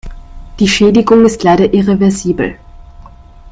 [0.59, 2.57] Die Schädigung ist leider irreversibel.